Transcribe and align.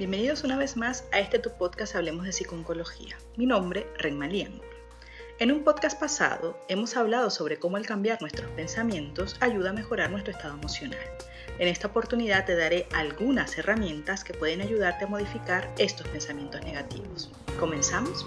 Bienvenidos 0.00 0.44
una 0.44 0.56
vez 0.56 0.78
más 0.78 1.04
a 1.12 1.18
este 1.20 1.38
tu 1.38 1.50
podcast 1.50 1.94
Hablemos 1.94 2.24
de 2.24 2.32
Psiconcología. 2.32 3.18
Mi 3.36 3.44
nombre, 3.44 3.86
Renma 3.98 4.30
En 5.38 5.52
un 5.52 5.62
podcast 5.62 6.00
pasado 6.00 6.58
hemos 6.68 6.96
hablado 6.96 7.28
sobre 7.28 7.58
cómo 7.58 7.76
al 7.76 7.84
cambiar 7.84 8.18
nuestros 8.22 8.50
pensamientos 8.52 9.36
ayuda 9.40 9.68
a 9.68 9.74
mejorar 9.74 10.10
nuestro 10.10 10.32
estado 10.32 10.54
emocional. 10.54 10.98
En 11.58 11.68
esta 11.68 11.88
oportunidad 11.88 12.46
te 12.46 12.56
daré 12.56 12.86
algunas 12.94 13.58
herramientas 13.58 14.24
que 14.24 14.32
pueden 14.32 14.62
ayudarte 14.62 15.04
a 15.04 15.08
modificar 15.08 15.70
estos 15.76 16.08
pensamientos 16.08 16.62
negativos. 16.62 17.30
¿Comenzamos? 17.58 18.24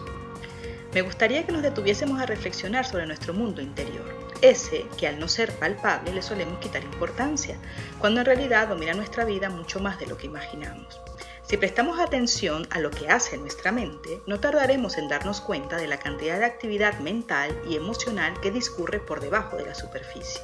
Me 0.94 1.02
gustaría 1.02 1.44
que 1.44 1.54
nos 1.54 1.64
detuviésemos 1.64 2.22
a 2.22 2.28
reflexionar 2.28 2.86
sobre 2.86 3.08
nuestro 3.08 3.34
mundo 3.34 3.64
interior, 3.64 4.06
ese 4.44 4.86
que 5.00 5.08
al 5.08 5.20
no 5.20 5.28
ser 5.28 5.52
palpable 5.54 6.14
le 6.14 6.22
solemos 6.22 6.60
quitar 6.60 6.84
importancia, 6.84 7.58
cuando 7.98 8.20
en 8.20 8.28
realidad 8.28 8.68
domina 8.68 8.94
nuestra 8.94 9.26
vida 9.26 9.50
mucho 9.50 9.80
más 9.80 10.00
de 10.00 10.06
lo 10.06 10.18
que 10.18 10.28
imaginamos. 10.28 11.00
Si 11.44 11.58
prestamos 11.58 12.00
atención 12.00 12.68
a 12.72 12.80
lo 12.80 12.90
que 12.90 13.10
hace 13.10 13.38
nuestra 13.38 13.72
mente, 13.72 14.22
no 14.26 14.40
tardaremos 14.40 14.98
en 14.98 15.10
darnos 15.10 15.42
cuenta 15.42 15.76
de 15.76 15.88
la 15.88 16.00
cantidad 16.00 16.40
de 16.40 16.46
actividad 16.46 17.00
mental 17.00 17.62
y 17.70 17.76
emocional 17.76 18.40
que 18.42 18.50
discurre 18.50 19.00
por 19.00 19.20
debajo 19.20 19.58
de 19.58 19.66
la 19.66 19.76
superficie. 19.76 20.42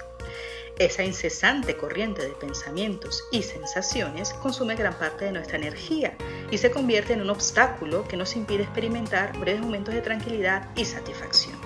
Esa 0.77 1.03
incesante 1.03 1.77
corriente 1.77 2.21
de 2.21 2.33
pensamientos 2.33 3.23
y 3.31 3.43
sensaciones 3.43 4.33
consume 4.33 4.75
gran 4.75 4.93
parte 4.93 5.25
de 5.25 5.31
nuestra 5.31 5.57
energía 5.57 6.15
y 6.51 6.57
se 6.57 6.71
convierte 6.71 7.13
en 7.13 7.21
un 7.21 7.29
obstáculo 7.29 8.07
que 8.07 8.17
nos 8.17 8.35
impide 8.35 8.63
experimentar 8.63 9.37
breves 9.37 9.61
momentos 9.61 9.93
de 9.93 10.01
tranquilidad 10.01 10.69
y 10.75 10.85
satisfacción. 10.85 11.57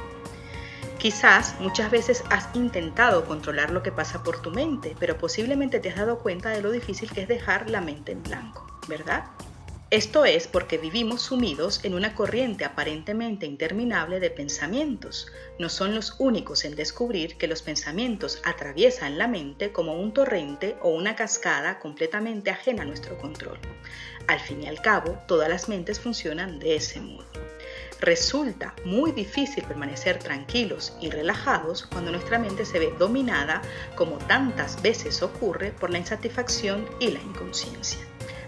Quizás 0.98 1.60
muchas 1.60 1.92
veces 1.92 2.24
has 2.30 2.56
intentado 2.56 3.26
controlar 3.26 3.72
lo 3.72 3.84
que 3.84 3.92
pasa 3.92 4.24
por 4.24 4.42
tu 4.42 4.52
mente, 4.52 4.96
pero 5.00 5.18
posiblemente 5.18 5.80
te 5.80 5.90
has 5.90 5.98
dado 5.98 6.20
cuenta 6.20 6.50
de 6.50 6.62
lo 6.62 6.72
difícil 6.72 7.12
que 7.12 7.22
es 7.22 7.28
dejar 7.28 7.70
la 7.70 7.82
mente 7.82 8.14
en 8.14 8.24
blanco, 8.24 8.66
¿verdad? 8.88 9.26
Esto 9.94 10.26
es 10.26 10.48
porque 10.48 10.80
vivimos 10.80 11.22
sumidos 11.22 11.86
en 11.86 11.94
una 11.94 12.16
corriente 12.16 12.66
aparentemente 12.66 13.46
interminable 13.46 14.20
de 14.20 14.32
pensamientos. 14.32 15.28
No 15.60 15.70
son 15.70 15.94
los 15.94 16.16
únicos 16.18 16.66
en 16.66 16.76
descubrir 16.76 17.38
que 17.38 17.48
los 17.48 17.62
pensamientos 17.62 18.42
atraviesan 18.44 19.20
la 19.20 19.28
mente 19.28 19.72
como 19.72 19.94
un 19.94 20.12
torrente 20.12 20.78
o 20.82 20.90
una 20.90 21.16
cascada 21.16 21.78
completamente 21.78 22.50
ajena 22.50 22.82
a 22.82 22.86
nuestro 22.86 23.20
control. 23.20 23.60
Al 24.26 24.40
fin 24.40 24.64
y 24.64 24.68
al 24.68 24.82
cabo, 24.82 25.20
todas 25.28 25.48
las 25.48 25.70
mentes 25.70 26.00
funcionan 26.00 26.58
de 26.58 26.76
ese 26.76 27.00
modo. 27.00 27.28
Resulta 28.00 28.74
muy 28.84 29.12
difícil 29.12 29.64
permanecer 29.64 30.18
tranquilos 30.18 30.98
y 31.02 31.12
relajados 31.12 31.86
cuando 31.86 32.10
nuestra 32.10 32.40
mente 32.40 32.66
se 32.66 32.80
ve 32.80 32.94
dominada, 32.98 33.62
como 33.96 34.18
tantas 34.18 34.82
veces 34.82 35.22
ocurre, 35.22 35.72
por 35.72 35.92
la 35.92 36.00
insatisfacción 36.00 36.90
y 37.00 37.12
la 37.12 37.22
inconsciencia. 37.22 38.00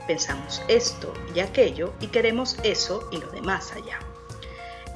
Pensamos 0.08 0.62
esto 0.68 1.14
y 1.34 1.40
aquello 1.40 1.94
y 2.00 2.08
queremos 2.08 2.58
eso 2.64 3.08
y 3.12 3.18
lo 3.18 3.30
demás 3.32 3.72
allá. 3.74 4.00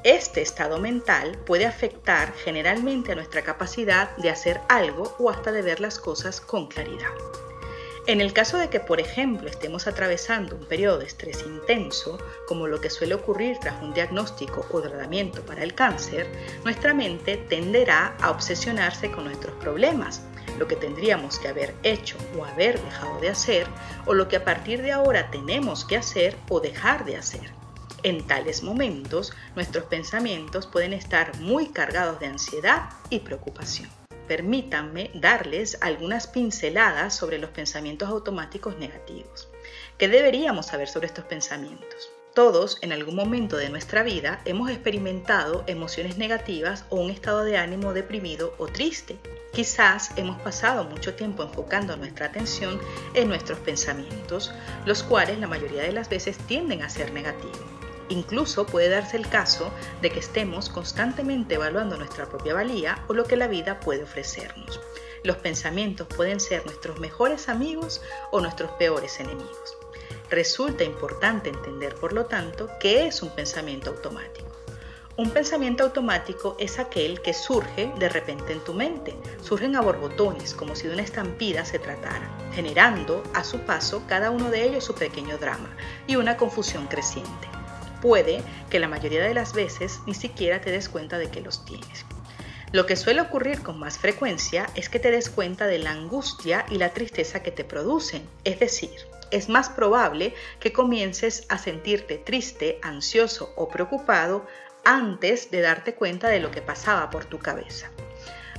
Este 0.03 0.41
estado 0.41 0.79
mental 0.79 1.37
puede 1.45 1.65
afectar 1.65 2.33
generalmente 2.33 3.11
a 3.11 3.15
nuestra 3.15 3.41
capacidad 3.41 4.15
de 4.17 4.29
hacer 4.29 4.61
algo 4.69 5.15
o 5.19 5.29
hasta 5.29 5.51
de 5.51 5.61
ver 5.61 5.81
las 5.81 5.99
cosas 5.99 6.39
con 6.39 6.67
claridad. 6.67 7.11
En 8.07 8.21
el 8.21 8.33
caso 8.33 8.57
de 8.57 8.69
que, 8.69 8.79
por 8.79 8.99
ejemplo, 8.99 9.49
estemos 9.49 9.85
atravesando 9.85 10.55
un 10.55 10.65
periodo 10.65 10.99
de 10.99 11.05
estrés 11.05 11.43
intenso, 11.45 12.17
como 12.47 12.65
lo 12.65 12.81
que 12.81 12.89
suele 12.89 13.13
ocurrir 13.13 13.59
tras 13.59 13.83
un 13.83 13.93
diagnóstico 13.93 14.65
o 14.71 14.81
tratamiento 14.81 15.41
para 15.43 15.63
el 15.63 15.75
cáncer, 15.75 16.27
nuestra 16.63 16.93
mente 16.93 17.37
tenderá 17.37 18.15
a 18.21 18.31
obsesionarse 18.31 19.11
con 19.11 19.25
nuestros 19.25 19.53
problemas, 19.57 20.23
lo 20.59 20.67
que 20.67 20.75
tendríamos 20.75 21.39
que 21.39 21.47
haber 21.47 21.73
hecho 21.83 22.17
o 22.37 22.45
haber 22.45 22.79
dejado 22.81 23.19
de 23.19 23.29
hacer, 23.29 23.65
o 24.05 24.13
lo 24.13 24.27
que 24.27 24.35
a 24.35 24.45
partir 24.45 24.81
de 24.81 24.91
ahora 24.91 25.31
tenemos 25.31 25.85
que 25.85 25.97
hacer 25.97 26.35
o 26.49 26.59
dejar 26.59 27.05
de 27.05 27.15
hacer. 27.15 27.49
En 28.03 28.27
tales 28.27 28.61
momentos, 28.63 29.33
nuestros 29.55 29.85
pensamientos 29.85 30.67
pueden 30.67 30.93
estar 30.93 31.37
muy 31.39 31.69
cargados 31.69 32.19
de 32.19 32.27
ansiedad 32.27 32.89
y 33.09 33.19
preocupación. 33.19 33.89
Permítanme 34.27 35.09
darles 35.15 35.77
algunas 35.81 36.27
pinceladas 36.27 37.15
sobre 37.15 37.39
los 37.39 37.49
pensamientos 37.49 38.09
automáticos 38.09 38.77
negativos. 38.77 39.49
¿Qué 39.97 40.07
deberíamos 40.07 40.67
saber 40.67 40.87
sobre 40.87 41.07
estos 41.07 41.25
pensamientos? 41.25 42.11
Todos 42.35 42.77
en 42.81 42.91
algún 42.91 43.15
momento 43.15 43.57
de 43.57 43.69
nuestra 43.69 44.03
vida 44.03 44.39
hemos 44.45 44.69
experimentado 44.69 45.63
emociones 45.67 46.17
negativas 46.17 46.85
o 46.89 46.97
un 46.97 47.09
estado 47.09 47.43
de 47.43 47.57
ánimo 47.57 47.91
deprimido 47.93 48.53
o 48.59 48.67
triste. 48.67 49.17
Quizás 49.51 50.11
hemos 50.15 50.39
pasado 50.41 50.83
mucho 50.83 51.15
tiempo 51.15 51.43
enfocando 51.43 51.97
nuestra 51.97 52.27
atención 52.27 52.79
en 53.13 53.27
nuestros 53.27 53.59
pensamientos, 53.59 54.53
los 54.85 55.03
cuales 55.03 55.39
la 55.39 55.47
mayoría 55.47 55.81
de 55.81 55.91
las 55.91 56.07
veces 56.07 56.37
tienden 56.37 56.83
a 56.83 56.89
ser 56.89 57.11
negativos. 57.11 57.59
Incluso 58.09 58.65
puede 58.65 58.89
darse 58.89 59.17
el 59.17 59.27
caso 59.27 59.71
de 60.01 60.11
que 60.11 60.19
estemos 60.19 60.69
constantemente 60.69 61.55
evaluando 61.55 61.97
nuestra 61.97 62.27
propia 62.27 62.55
valía 62.55 63.03
o 63.07 63.13
lo 63.13 63.25
que 63.25 63.37
la 63.37 63.47
vida 63.47 63.79
puede 63.79 64.03
ofrecernos. 64.03 64.79
Los 65.23 65.37
pensamientos 65.37 66.07
pueden 66.07 66.39
ser 66.39 66.65
nuestros 66.65 66.99
mejores 66.99 67.49
amigos 67.49 68.01
o 68.31 68.41
nuestros 68.41 68.71
peores 68.73 69.19
enemigos. 69.19 69.77
Resulta 70.29 70.83
importante 70.83 71.49
entender, 71.49 71.95
por 71.95 72.13
lo 72.13 72.25
tanto, 72.25 72.69
qué 72.79 73.07
es 73.07 73.21
un 73.21 73.29
pensamiento 73.31 73.89
automático. 73.89 74.48
Un 75.19 75.31
pensamiento 75.31 75.83
automático 75.83 76.55
es 76.59 76.79
aquel 76.79 77.21
que 77.21 77.33
surge 77.33 77.91
de 77.99 78.07
repente 78.07 78.53
en 78.53 78.63
tu 78.63 78.73
mente, 78.73 79.17
surgen 79.41 79.75
a 79.75 79.81
borbotones, 79.81 80.53
como 80.53 80.77
si 80.77 80.87
de 80.87 80.93
una 80.93 81.01
estampida 81.01 81.65
se 81.65 81.77
tratara, 81.77 82.31
generando 82.53 83.21
a 83.33 83.43
su 83.43 83.59
paso 83.59 84.03
cada 84.07 84.31
uno 84.31 84.49
de 84.49 84.63
ellos 84.63 84.85
su 84.85 84.95
pequeño 84.95 85.37
drama 85.37 85.75
y 86.07 86.15
una 86.15 86.37
confusión 86.37 86.87
creciente. 86.87 87.49
Puede 88.01 88.41
que 88.69 88.79
la 88.79 88.87
mayoría 88.87 89.21
de 89.21 89.33
las 89.33 89.51
veces 89.51 89.99
ni 90.07 90.13
siquiera 90.13 90.61
te 90.61 90.71
des 90.71 90.87
cuenta 90.87 91.17
de 91.17 91.29
que 91.29 91.41
los 91.41 91.65
tienes. 91.65 92.05
Lo 92.71 92.85
que 92.85 92.95
suele 92.95 93.19
ocurrir 93.19 93.61
con 93.61 93.77
más 93.77 93.97
frecuencia 93.97 94.69
es 94.75 94.87
que 94.87 94.99
te 94.99 95.11
des 95.11 95.29
cuenta 95.29 95.67
de 95.67 95.79
la 95.79 95.91
angustia 95.91 96.65
y 96.69 96.75
la 96.75 96.93
tristeza 96.93 97.43
que 97.43 97.51
te 97.51 97.65
producen, 97.65 98.25
es 98.45 98.57
decir, 98.57 98.95
es 99.31 99.49
más 99.49 99.67
probable 99.67 100.33
que 100.61 100.71
comiences 100.71 101.45
a 101.49 101.57
sentirte 101.57 102.17
triste, 102.17 102.79
ansioso 102.81 103.51
o 103.57 103.67
preocupado 103.67 104.47
antes 104.89 105.51
de 105.51 105.61
darte 105.61 105.93
cuenta 105.93 106.29
de 106.29 106.39
lo 106.39 106.49
que 106.49 106.63
pasaba 106.63 107.11
por 107.11 107.25
tu 107.25 107.37
cabeza. 107.37 107.91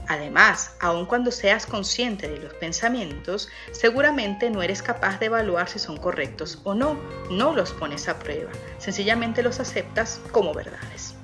Además, 0.07 0.77
aun 0.79 1.05
cuando 1.07 1.33
seas 1.33 1.67
consciente 1.67 2.29
de 2.29 2.39
los 2.39 2.55
pensamientos, 2.55 3.49
seguramente 3.73 4.49
no 4.49 4.63
eres 4.63 4.81
capaz 4.81 5.19
de 5.19 5.27
evaluar 5.27 5.69
si 5.69 5.81
son 5.81 5.97
correctos 5.97 6.61
o 6.63 6.75
no. 6.75 6.97
No 7.31 7.53
los 7.53 7.73
pones 7.73 8.09
a 8.09 8.21
prueba, 8.21 8.53
sencillamente 8.79 9.43
los 9.43 9.59
aceptas 9.59 10.21
como 10.31 10.55
verdades. 10.55 11.15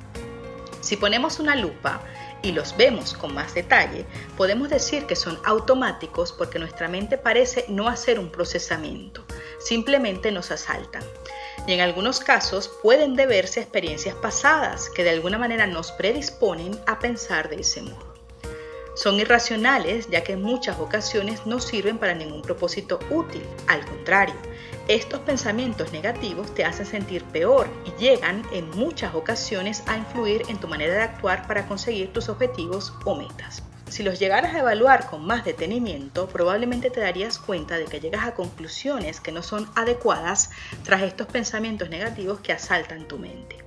Si 0.80 0.96
ponemos 0.96 1.38
una 1.38 1.54
lupa 1.54 2.00
y 2.42 2.50
los 2.50 2.76
vemos 2.76 3.12
con 3.12 3.32
más 3.32 3.54
detalle, 3.54 4.06
podemos 4.36 4.70
decir 4.70 5.06
que 5.06 5.14
son 5.14 5.38
automáticos 5.44 6.32
porque 6.32 6.58
nuestra 6.58 6.88
mente 6.88 7.16
parece 7.16 7.64
no 7.68 7.88
hacer 7.88 8.18
un 8.18 8.30
procesamiento, 8.30 9.24
simplemente 9.60 10.32
nos 10.32 10.50
asaltan. 10.50 11.04
Y 11.66 11.72
en 11.72 11.80
algunos 11.80 12.20
casos 12.20 12.70
pueden 12.82 13.14
deberse 13.14 13.60
a 13.60 13.62
experiencias 13.64 14.14
pasadas 14.14 14.88
que 14.90 15.02
de 15.02 15.10
alguna 15.10 15.38
manera 15.38 15.66
nos 15.66 15.92
predisponen 15.92 16.78
a 16.86 16.98
pensar 16.98 17.48
de 17.48 17.60
ese 17.60 17.82
modo. 17.82 18.14
Son 18.96 19.20
irracionales 19.20 20.08
ya 20.08 20.24
que 20.24 20.32
en 20.32 20.42
muchas 20.42 20.78
ocasiones 20.80 21.44
no 21.44 21.60
sirven 21.60 21.98
para 21.98 22.14
ningún 22.14 22.40
propósito 22.40 22.98
útil. 23.10 23.42
Al 23.66 23.84
contrario, 23.84 24.36
estos 24.88 25.20
pensamientos 25.20 25.92
negativos 25.92 26.54
te 26.54 26.64
hacen 26.64 26.86
sentir 26.86 27.22
peor 27.24 27.68
y 27.84 28.00
llegan 28.00 28.42
en 28.52 28.70
muchas 28.70 29.14
ocasiones 29.14 29.82
a 29.86 29.98
influir 29.98 30.44
en 30.48 30.58
tu 30.58 30.66
manera 30.66 30.94
de 30.94 31.02
actuar 31.02 31.46
para 31.46 31.66
conseguir 31.66 32.12
tus 32.12 32.30
objetivos 32.30 32.94
o 33.04 33.16
metas. 33.16 33.62
Si 33.88 34.02
los 34.02 34.18
llegaras 34.18 34.54
a 34.54 34.58
evaluar 34.58 35.06
con 35.06 35.24
más 35.24 35.44
detenimiento, 35.44 36.28
probablemente 36.28 36.90
te 36.90 37.00
darías 37.00 37.38
cuenta 37.38 37.78
de 37.78 37.84
que 37.84 38.00
llegas 38.00 38.26
a 38.26 38.34
conclusiones 38.34 39.20
que 39.20 39.32
no 39.32 39.42
son 39.42 39.70
adecuadas 39.76 40.50
tras 40.82 41.02
estos 41.02 41.28
pensamientos 41.28 41.88
negativos 41.88 42.40
que 42.40 42.52
asaltan 42.52 43.06
tu 43.06 43.18
mente. 43.18 43.64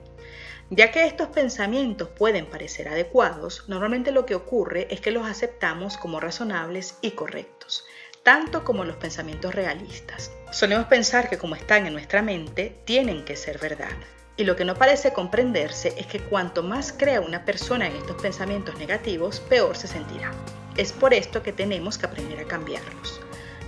Ya 0.70 0.92
que 0.92 1.06
estos 1.06 1.30
pensamientos 1.30 2.10
pueden 2.10 2.46
parecer 2.46 2.90
adecuados, 2.90 3.64
normalmente 3.68 4.12
lo 4.12 4.26
que 4.26 4.36
ocurre 4.36 4.88
es 4.94 5.02
que 5.02 5.10
los 5.10 5.26
aceptamos 5.26 5.98
como 5.98 6.20
razonables 6.20 6.98
y 7.02 7.12
correctos, 7.12 7.86
tanto 8.22 8.64
como 8.64 8.86
los 8.86 8.98
pensamientos 8.98 9.56
realistas. 9.56 10.32
Solemos 10.52 10.86
pensar 10.86 11.30
que 11.30 11.40
como 11.40 11.56
están 11.56 11.88
en 11.88 11.94
nuestra 11.94 12.22
mente, 12.22 12.82
tienen 12.86 13.26
que 13.26 13.36
ser 13.36 13.58
verdad. 13.58 13.96
Y 14.40 14.46
lo 14.46 14.56
que 14.56 14.64
no 14.64 14.74
parece 14.74 15.12
comprenderse 15.12 15.94
es 15.98 16.08
que 16.08 16.22
cuanto 16.22 16.64
más 16.64 16.94
crea 16.94 17.20
una 17.20 17.44
persona 17.44 17.88
en 17.88 17.96
estos 17.98 18.22
pensamientos 18.22 18.78
negativos, 18.78 19.42
peor 19.42 19.76
se 19.76 19.90
sentirá. 19.90 20.32
Es 20.78 20.94
por 20.94 21.14
esto 21.14 21.44
que 21.44 21.52
tenemos 21.52 21.98
que 21.98 22.06
aprender 22.06 22.40
a 22.40 22.46
cambiarlos. 22.46 23.20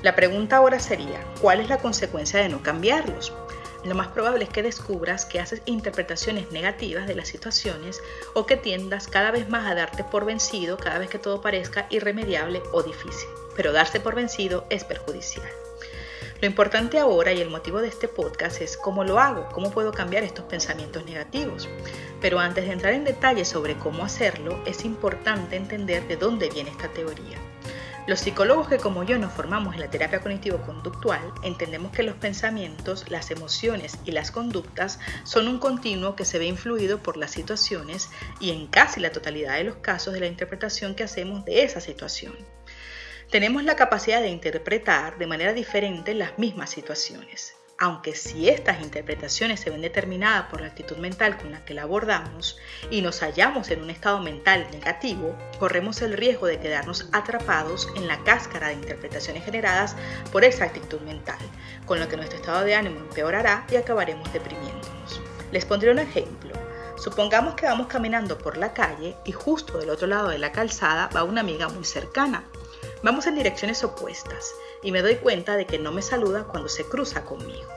La 0.02 0.16
pregunta 0.16 0.56
ahora 0.56 0.80
sería, 0.80 1.20
¿cuál 1.42 1.60
es 1.60 1.68
la 1.68 1.80
consecuencia 1.80 2.40
de 2.40 2.48
no 2.48 2.64
cambiarlos? 2.64 3.34
lo 3.84 3.96
más 3.96 4.10
probable 4.10 4.44
es 4.44 4.50
que 4.52 4.62
descubras 4.62 5.26
que 5.26 5.40
haces 5.40 5.64
interpretaciones 5.66 6.52
negativas 6.52 7.08
de 7.08 7.16
las 7.16 7.28
situaciones 7.28 8.00
o 8.36 8.46
que 8.46 8.56
tiendas 8.56 9.08
cada 9.08 9.32
vez 9.32 9.50
más 9.50 9.70
a 9.70 9.74
darte 9.74 10.04
por 10.04 10.24
vencido 10.24 10.78
cada 10.78 11.00
vez 11.00 11.10
que 11.10 11.18
todo 11.18 11.42
parezca 11.42 11.88
irremediable 11.90 12.62
o 12.72 12.84
difícil. 12.84 13.28
Pero 13.56 13.74
darse 13.74 14.00
por 14.00 14.14
vencido 14.14 14.66
es 14.70 14.84
perjudicial. 14.84 15.50
Lo 16.42 16.48
importante 16.48 16.98
ahora 16.98 17.32
y 17.34 17.40
el 17.40 17.52
motivo 17.52 17.82
de 17.82 17.88
este 17.88 18.08
podcast 18.08 18.62
es 18.62 18.76
cómo 18.76 19.04
lo 19.04 19.20
hago, 19.20 19.48
cómo 19.50 19.70
puedo 19.70 19.92
cambiar 19.92 20.24
estos 20.24 20.46
pensamientos 20.46 21.06
negativos. 21.06 21.70
Pero 22.20 22.40
antes 22.40 22.66
de 22.66 22.72
entrar 22.72 22.96
en 22.96 23.04
detalle 23.04 23.46
sobre 23.46 23.78
cómo 23.78 24.04
hacerlo, 24.04 24.60
es 24.66 24.84
importante 24.84 25.56
entender 25.56 26.08
de 26.08 26.18
dónde 26.18 26.50
viene 26.50 26.72
esta 26.72 26.88
teoría. 26.88 27.38
Los 28.08 28.22
psicólogos 28.22 28.68
que 28.68 28.80
como 28.80 29.04
yo 29.04 29.20
nos 29.20 29.32
formamos 29.32 29.76
en 29.76 29.82
la 29.82 29.92
terapia 29.92 30.20
cognitivo-conductual 30.20 31.22
entendemos 31.44 31.92
que 31.92 32.02
los 32.02 32.16
pensamientos, 32.16 33.06
las 33.12 33.30
emociones 33.30 34.00
y 34.04 34.12
las 34.12 34.32
conductas 34.32 34.98
son 35.24 35.48
un 35.48 35.60
continuo 35.60 36.16
que 36.16 36.26
se 36.26 36.40
ve 36.40 36.46
influido 36.46 37.04
por 37.04 37.18
las 37.18 37.30
situaciones 37.30 38.10
y 38.40 38.50
en 38.50 38.66
casi 38.66 39.00
la 39.00 39.12
totalidad 39.12 39.58
de 39.58 39.66
los 39.66 39.76
casos 39.76 40.16
de 40.16 40.22
la 40.22 40.26
interpretación 40.26 40.96
que 40.96 41.04
hacemos 41.04 41.46
de 41.46 41.62
esa 41.62 41.82
situación 41.82 42.34
tenemos 43.32 43.64
la 43.64 43.78
capacidad 43.78 44.20
de 44.20 44.28
interpretar 44.28 45.18
de 45.18 45.26
manera 45.26 45.54
diferente 45.54 46.14
las 46.14 46.38
mismas 46.38 46.70
situaciones. 46.70 47.56
Aunque 47.78 48.14
si 48.14 48.50
estas 48.50 48.82
interpretaciones 48.82 49.62
se 49.62 49.70
ven 49.70 49.82
determinadas 49.82 50.48
por 50.52 50.60
la 50.60 50.68
actitud 50.68 50.98
mental 50.98 51.38
con 51.38 51.50
la 51.50 51.64
que 51.64 51.74
la 51.74 51.84
abordamos 51.84 52.60
y 52.90 53.02
nos 53.02 53.22
hallamos 53.22 53.72
en 53.72 53.84
un 53.84 53.90
estado 53.90 54.20
mental 54.20 54.68
negativo, 54.74 55.34
corremos 55.60 56.02
el 56.02 56.12
riesgo 56.12 56.46
de 56.46 56.60
quedarnos 56.60 57.08
atrapados 57.14 57.88
en 57.96 58.06
la 58.06 58.22
cáscara 58.26 58.68
de 58.68 58.74
interpretaciones 58.74 59.46
generadas 59.46 59.96
por 60.34 60.44
esa 60.44 60.66
actitud 60.66 61.00
mental, 61.00 61.40
con 61.86 62.02
lo 62.02 62.10
que 62.10 62.18
nuestro 62.18 62.38
estado 62.38 62.66
de 62.66 62.76
ánimo 62.76 63.00
empeorará 63.00 63.66
y 63.72 63.78
acabaremos 63.78 64.32
deprimiéndonos. 64.34 65.22
Les 65.54 65.64
pondré 65.64 65.90
un 65.90 66.00
ejemplo. 66.00 66.52
Supongamos 66.98 67.56
que 67.56 67.66
vamos 67.66 67.88
caminando 67.88 68.38
por 68.38 68.58
la 68.58 68.74
calle 68.74 69.16
y 69.24 69.32
justo 69.32 69.78
del 69.80 69.90
otro 69.90 70.06
lado 70.06 70.28
de 70.28 70.38
la 70.38 70.52
calzada 70.52 71.10
va 71.16 71.24
una 71.24 71.40
amiga 71.40 71.70
muy 71.70 71.86
cercana. 71.86 72.44
Vamos 73.04 73.26
en 73.26 73.36
direcciones 73.36 73.84
opuestas 73.84 74.54
y 74.84 74.92
me 74.92 75.02
doy 75.02 75.16
cuenta 75.16 75.58
de 75.58 75.66
que 75.66 75.80
no 75.80 75.92
me 75.92 76.04
saluda 76.04 76.44
cuando 76.44 76.70
se 76.70 76.84
cruza 76.86 77.26
conmigo. 77.26 77.68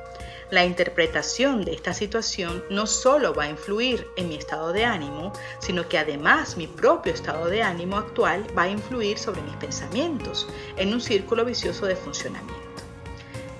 La 0.50 0.66
interpretación 0.66 1.64
de 1.64 1.72
esta 1.72 1.94
situación 1.94 2.62
no 2.68 2.86
solo 2.86 3.32
va 3.32 3.44
a 3.44 3.48
influir 3.48 4.06
en 4.16 4.28
mi 4.28 4.34
estado 4.36 4.74
de 4.74 4.84
ánimo, 4.84 5.32
sino 5.58 5.88
que 5.88 5.98
además 5.98 6.58
mi 6.58 6.66
propio 6.66 7.14
estado 7.14 7.46
de 7.46 7.62
ánimo 7.62 7.96
actual 7.96 8.46
va 8.56 8.64
a 8.64 8.68
influir 8.68 9.18
sobre 9.18 9.40
mis 9.40 9.56
pensamientos, 9.56 10.46
en 10.76 10.92
un 10.92 11.00
círculo 11.00 11.46
vicioso 11.46 11.86
de 11.86 11.96
funcionamiento. 11.96 12.62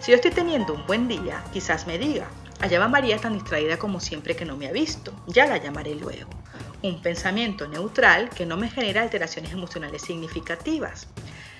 Si 0.00 0.10
yo 0.10 0.16
estoy 0.16 0.32
teniendo 0.32 0.74
un 0.74 0.86
buen 0.86 1.08
día, 1.08 1.42
quizás 1.50 1.86
me 1.86 1.98
diga, 1.98 2.28
allá 2.60 2.78
va 2.78 2.88
María 2.88 3.16
tan 3.16 3.32
distraída 3.32 3.78
como 3.78 4.00
siempre 4.00 4.36
que 4.36 4.44
no 4.44 4.58
me 4.58 4.68
ha 4.68 4.72
visto, 4.72 5.12
ya 5.26 5.46
la 5.46 5.56
llamaré 5.56 5.94
luego. 5.94 6.28
Un 6.82 7.00
pensamiento 7.00 7.66
neutral 7.66 8.28
que 8.28 8.44
no 8.44 8.58
me 8.58 8.68
genera 8.68 9.00
alteraciones 9.00 9.52
emocionales 9.52 10.02
significativas. 10.02 11.08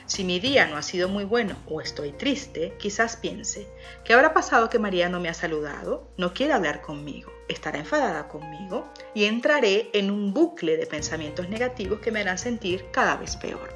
Si 0.06 0.22
mi 0.22 0.38
día 0.38 0.66
no 0.66 0.76
ha 0.76 0.82
sido 0.82 1.08
muy 1.08 1.24
bueno 1.24 1.56
o 1.66 1.80
estoy 1.80 2.12
triste, 2.12 2.74
quizás 2.78 3.16
piense, 3.16 3.66
¿qué 4.04 4.12
habrá 4.12 4.34
pasado 4.34 4.68
que 4.68 4.78
María 4.78 5.08
no 5.08 5.18
me 5.18 5.30
ha 5.30 5.34
saludado? 5.34 6.10
¿No 6.18 6.34
quiere 6.34 6.52
hablar 6.52 6.82
conmigo? 6.82 7.32
¿Estará 7.48 7.78
enfadada 7.78 8.28
conmigo? 8.28 8.86
Y 9.14 9.24
entraré 9.24 9.88
en 9.94 10.10
un 10.10 10.34
bucle 10.34 10.76
de 10.76 10.86
pensamientos 10.86 11.48
negativos 11.48 12.00
que 12.00 12.10
me 12.10 12.20
harán 12.20 12.36
sentir 12.36 12.84
cada 12.90 13.16
vez 13.16 13.36
peor. 13.36 13.74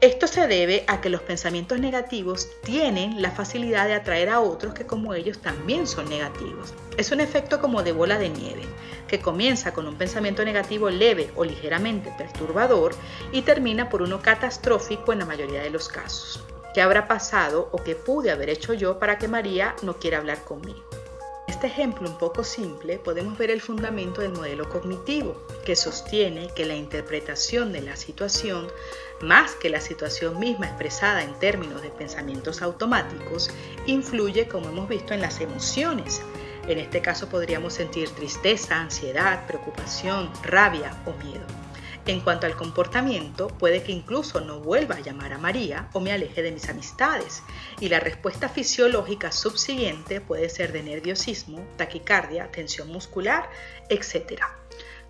Esto 0.00 0.26
se 0.26 0.46
debe 0.46 0.84
a 0.86 1.02
que 1.02 1.10
los 1.10 1.20
pensamientos 1.20 1.78
negativos 1.78 2.48
tienen 2.62 3.20
la 3.20 3.32
facilidad 3.32 3.86
de 3.86 3.92
atraer 3.92 4.30
a 4.30 4.40
otros 4.40 4.72
que 4.72 4.86
como 4.86 5.12
ellos 5.12 5.42
también 5.42 5.86
son 5.86 6.08
negativos. 6.08 6.72
Es 6.96 7.12
un 7.12 7.20
efecto 7.20 7.60
como 7.60 7.82
de 7.82 7.92
bola 7.92 8.18
de 8.18 8.30
nieve, 8.30 8.62
que 9.08 9.20
comienza 9.20 9.74
con 9.74 9.86
un 9.86 9.96
pensamiento 9.96 10.42
negativo 10.42 10.88
leve 10.88 11.30
o 11.36 11.44
ligeramente 11.44 12.10
perturbador 12.16 12.94
y 13.30 13.42
termina 13.42 13.90
por 13.90 14.00
uno 14.00 14.22
catastrófico 14.22 15.12
en 15.12 15.18
la 15.18 15.26
mayoría 15.26 15.60
de 15.60 15.68
los 15.68 15.90
casos. 15.90 16.42
¿Qué 16.72 16.80
habrá 16.80 17.06
pasado 17.06 17.68
o 17.70 17.82
qué 17.82 17.94
pude 17.94 18.30
haber 18.30 18.48
hecho 18.48 18.72
yo 18.72 18.98
para 18.98 19.18
que 19.18 19.28
María 19.28 19.76
no 19.82 19.98
quiera 19.98 20.16
hablar 20.16 20.44
conmigo? 20.44 20.99
Este 21.60 21.74
ejemplo 21.74 22.08
un 22.08 22.16
poco 22.16 22.42
simple 22.42 22.98
podemos 22.98 23.36
ver 23.36 23.50
el 23.50 23.60
fundamento 23.60 24.22
del 24.22 24.32
modelo 24.32 24.66
cognitivo, 24.70 25.36
que 25.62 25.76
sostiene 25.76 26.48
que 26.56 26.64
la 26.64 26.74
interpretación 26.74 27.70
de 27.70 27.82
la 27.82 27.96
situación, 27.96 28.66
más 29.20 29.56
que 29.56 29.68
la 29.68 29.82
situación 29.82 30.38
misma 30.38 30.68
expresada 30.68 31.22
en 31.22 31.38
términos 31.38 31.82
de 31.82 31.90
pensamientos 31.90 32.62
automáticos, 32.62 33.50
influye, 33.84 34.48
como 34.48 34.70
hemos 34.70 34.88
visto, 34.88 35.12
en 35.12 35.20
las 35.20 35.42
emociones. 35.42 36.22
En 36.66 36.78
este 36.78 37.02
caso 37.02 37.28
podríamos 37.28 37.74
sentir 37.74 38.08
tristeza, 38.08 38.80
ansiedad, 38.80 39.46
preocupación, 39.46 40.30
rabia 40.42 40.96
o 41.04 41.12
miedo. 41.22 41.44
En 42.06 42.20
cuanto 42.20 42.46
al 42.46 42.56
comportamiento, 42.56 43.48
puede 43.48 43.82
que 43.82 43.92
incluso 43.92 44.40
no 44.40 44.60
vuelva 44.60 44.96
a 44.96 45.00
llamar 45.00 45.34
a 45.34 45.38
María 45.38 45.88
o 45.92 46.00
me 46.00 46.12
aleje 46.12 46.42
de 46.42 46.50
mis 46.50 46.68
amistades. 46.68 47.42
Y 47.78 47.88
la 47.88 48.00
respuesta 48.00 48.48
fisiológica 48.48 49.32
subsiguiente 49.32 50.20
puede 50.20 50.48
ser 50.48 50.72
de 50.72 50.82
nerviosismo, 50.82 51.64
taquicardia, 51.76 52.50
tensión 52.50 52.88
muscular, 52.88 53.50
etc. 53.90 54.42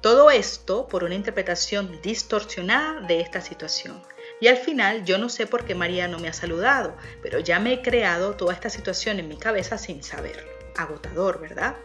Todo 0.01 0.31
esto 0.31 0.89
por 0.89 1.05
una 1.05 1.15
interpretación 1.15 2.01
distorsionada 2.03 3.01
de 3.03 3.21
esta 3.21 3.41
situación. 3.41 4.03
Y 4.41 4.49
al 4.49 4.57
final 4.57 5.05
yo 5.05 5.19
no 5.19 5.29
sé 5.29 5.47
por 5.47 5.65
qué 5.65 5.75
María 5.75 6.09
no 6.09 6.19
me 6.19 6.29
ha 6.29 6.33
saludado, 6.33 6.97
pero 7.23 7.39
ya 7.39 7.61
me 7.61 7.75
he 7.75 7.83
creado 7.83 8.35
toda 8.35 8.55
esta 8.55 8.71
situación 8.71 9.21
en 9.21 9.29
mi 9.29 9.37
cabeza 9.37 9.79
sin 9.79 10.03
saberlo. 10.03 10.51
Agotador, 10.77 11.41
¿verdad? 11.41 11.77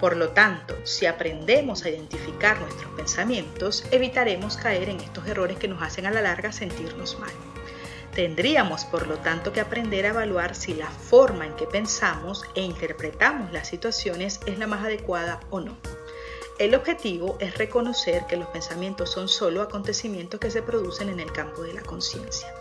Por 0.00 0.16
lo 0.16 0.28
tanto, 0.28 0.76
si 0.84 1.06
aprendemos 1.06 1.84
a 1.84 1.90
identificar 1.90 2.60
nuestros 2.60 2.92
pensamientos, 2.92 3.84
evitaremos 3.90 4.56
caer 4.56 4.88
en 4.90 5.00
estos 5.00 5.26
errores 5.26 5.58
que 5.58 5.66
nos 5.66 5.82
hacen 5.82 6.06
a 6.06 6.12
la 6.12 6.22
larga 6.22 6.52
sentirnos 6.52 7.18
mal. 7.18 7.32
Tendríamos, 8.14 8.84
por 8.84 9.06
lo 9.08 9.18
tanto, 9.18 9.52
que 9.52 9.60
aprender 9.60 10.06
a 10.06 10.10
evaluar 10.10 10.54
si 10.54 10.74
la 10.74 10.88
forma 10.88 11.46
en 11.46 11.54
que 11.54 11.66
pensamos 11.66 12.44
e 12.54 12.62
interpretamos 12.62 13.52
las 13.52 13.68
situaciones 13.68 14.40
es 14.46 14.58
la 14.58 14.66
más 14.66 14.84
adecuada 14.84 15.40
o 15.50 15.60
no. 15.60 15.76
El 16.58 16.74
objetivo 16.74 17.36
es 17.40 17.56
reconocer 17.58 18.26
que 18.26 18.36
los 18.36 18.48
pensamientos 18.48 19.10
son 19.12 19.28
solo 19.28 19.62
acontecimientos 19.62 20.40
que 20.40 20.50
se 20.50 20.62
producen 20.62 21.08
en 21.08 21.20
el 21.20 21.32
campo 21.32 21.62
de 21.62 21.74
la 21.74 21.82
conciencia. 21.82 22.52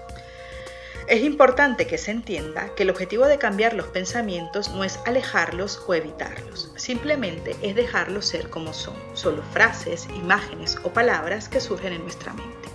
Es 1.08 1.24
importante 1.24 1.88
que 1.88 1.98
se 1.98 2.12
entienda 2.12 2.76
que 2.76 2.84
el 2.84 2.90
objetivo 2.90 3.28
de 3.28 3.38
cambiar 3.38 3.72
los 3.72 3.88
pensamientos 3.88 4.74
no 4.74 4.84
es 4.84 5.00
alejarlos 5.06 5.82
o 5.88 5.94
evitarlos, 5.94 6.74
simplemente 6.76 7.56
es 7.62 7.76
dejarlos 7.76 8.26
ser 8.26 8.50
como 8.50 8.74
son, 8.74 8.98
solo 9.14 9.42
frases, 9.54 10.10
imágenes 10.18 10.78
o 10.84 10.92
palabras 10.92 11.48
que 11.48 11.62
surgen 11.62 11.94
en 11.94 12.02
nuestra 12.02 12.34
mente. 12.34 12.68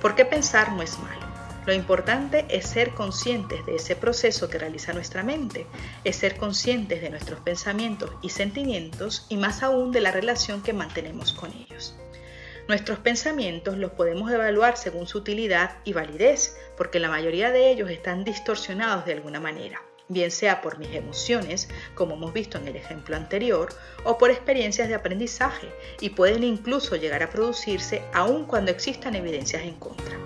Porque 0.00 0.24
pensar 0.24 0.72
no 0.72 0.82
es 0.82 0.98
malo. 0.98 1.24
Lo 1.64 1.72
importante 1.72 2.46
es 2.48 2.66
ser 2.66 2.94
conscientes 2.94 3.64
de 3.64 3.76
ese 3.76 3.94
proceso 3.94 4.50
que 4.50 4.58
realiza 4.58 4.92
nuestra 4.92 5.22
mente, 5.22 5.64
es 6.02 6.16
ser 6.16 6.38
conscientes 6.38 7.00
de 7.00 7.10
nuestros 7.10 7.38
pensamientos 7.38 8.10
y 8.22 8.30
sentimientos 8.30 9.24
y 9.28 9.36
más 9.36 9.62
aún 9.62 9.92
de 9.92 10.00
la 10.00 10.10
relación 10.10 10.62
que 10.64 10.72
mantenemos 10.72 11.32
con 11.32 11.52
ellos. 11.52 11.94
Nuestros 12.68 13.00
pensamientos 13.00 13.76
los 13.76 13.90
podemos 13.92 14.30
evaluar 14.30 14.76
según 14.76 15.08
su 15.08 15.18
utilidad 15.18 15.78
y 15.84 15.92
validez, 15.92 16.56
porque 16.76 17.00
la 17.00 17.08
mayoría 17.08 17.50
de 17.50 17.70
ellos 17.70 17.90
están 17.90 18.24
distorsionados 18.24 19.04
de 19.04 19.14
alguna 19.14 19.40
manera, 19.40 19.82
bien 20.08 20.30
sea 20.30 20.62
por 20.62 20.78
mis 20.78 20.94
emociones, 20.94 21.68
como 21.94 22.14
hemos 22.14 22.32
visto 22.32 22.58
en 22.58 22.68
el 22.68 22.76
ejemplo 22.76 23.16
anterior, 23.16 23.68
o 24.04 24.16
por 24.16 24.30
experiencias 24.30 24.88
de 24.88 24.94
aprendizaje, 24.94 25.68
y 26.00 26.10
pueden 26.10 26.44
incluso 26.44 26.94
llegar 26.94 27.22
a 27.24 27.30
producirse 27.30 28.02
aun 28.12 28.44
cuando 28.44 28.70
existan 28.70 29.16
evidencias 29.16 29.62
en 29.62 29.74
contra. 29.74 30.16